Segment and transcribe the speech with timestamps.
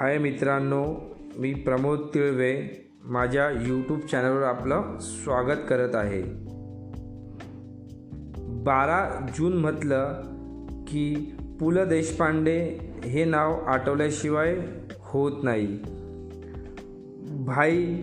[0.00, 0.94] हाय मित्रांनो
[1.38, 2.70] मी प्रमोद तिळवे
[3.04, 6.22] माझ्या यूट्यूब चॅनलवर आपलं स्वागत करत आहे.
[8.62, 10.22] बारा जून म्हटलं
[10.88, 14.56] की पु ल देशपांडे हे नाव आठवल्याशिवाय
[15.00, 15.66] होत नाही.
[17.44, 17.96] भाई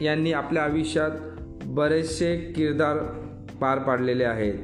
[0.00, 1.10] यांनी आपल्या आयुष्यात
[1.64, 2.96] बरेचसे किरदार
[3.60, 4.54] पार पाडलेले आहेत.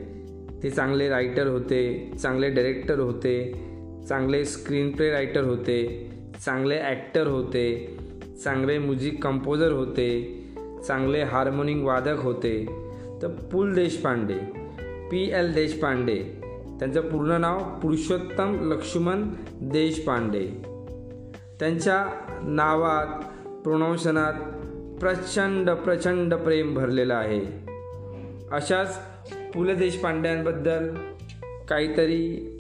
[0.62, 3.64] ते चांगले रायटर होते चांगले डायरेक्टर होते
[4.08, 6.10] चांगले स्क्रीन प्ले रायटर होते.
[6.40, 7.96] चांगले ॲक्टर होते
[8.44, 10.08] चांगले म्युझिक कंपोजर होते
[10.86, 12.54] चांगले हार्मोनिंग वादक होते.
[13.22, 14.38] तर पुल देशपांडे
[15.10, 16.16] पी एल देशपांडे
[16.78, 19.22] त्यांचं पूर्ण नाव पुरुषोत्तम लक्ष्मण
[19.60, 20.46] देशपांडे.
[21.60, 22.04] त्यांच्या
[22.42, 23.24] नावात
[23.64, 24.34] प्रोनाऊन्सनात
[25.00, 27.40] प्रचंड प्रचंड प्रेम भरलेलं आहे.
[28.52, 28.98] अशाच
[29.54, 30.94] पु ल देशपांड्यांबद्दल
[31.68, 32.56] काहीतरी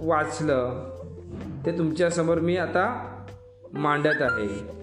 [0.00, 0.84] वाचलं
[1.66, 2.86] ते तुमच्यासमोर मी आता
[3.74, 4.78] मांडत आहे.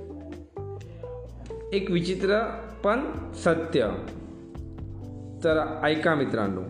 [1.73, 2.39] एक विचित्र
[2.83, 2.99] पण
[3.33, 3.81] सत्य.
[5.43, 6.61] तर ऐका मित्रांनो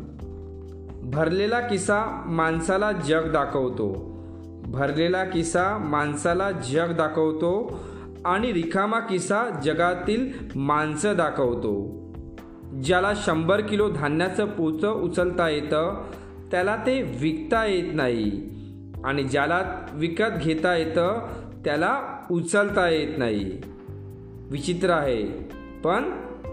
[1.04, 4.16] भरलेला किस्सा माणसाला जग दाखवतो.
[4.66, 7.80] भरलेला किस्सा माणसाला जग दाखवतो
[8.26, 12.06] आणि रिकामा किस्सा जगातील माणसं दाखवतो.
[12.84, 16.04] ज्याला शंभर किलो धान्याचं पोचं उचलता येतं
[16.52, 18.56] त्याला ते विकता येत नाही.
[19.04, 21.28] आणि ज्याला विकत घेता येतं
[21.66, 23.52] त्याला उचलता येत नाही.
[24.52, 25.26] विचित्र आहे
[25.84, 26.04] पण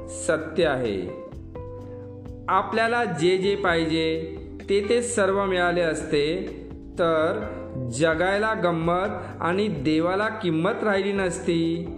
[0.09, 1.23] सत्य आहे.
[2.49, 4.37] आपल्याला जे जे पाहिजे
[4.69, 6.47] ते ते सर्व मिळाले असते
[6.99, 7.45] तर
[7.93, 9.09] जगायला गंमत
[9.41, 11.89] आणि देवाला किंमत राहिली नसती.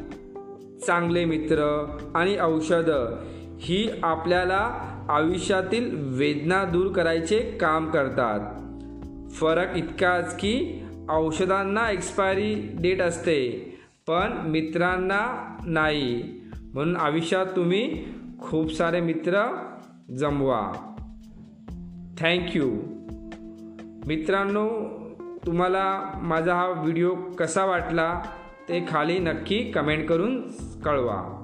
[0.87, 3.17] चांगले मित्र आणि औषधं
[3.59, 8.41] ही आपल्याला आयुष्यातील वेदना दूर करायचे काम करतात.
[9.31, 13.41] फरक इतकाच की औषधांना एक्सपायरी डेट असते
[14.07, 16.41] पण मित्रांना नाही.
[16.75, 18.05] म्हणून आयुष्यात तुम्ही
[18.41, 19.65] खूप सारे मित्र
[20.19, 20.73] जमवा.
[22.19, 22.71] थँक्यू
[24.07, 24.69] मित्रांनो
[25.47, 28.23] तुम्हाला माझा हा व्हिडिओ कसा वाटला
[28.69, 30.43] ते खाली नक्की कमेंट करून
[30.85, 31.44] कळवा.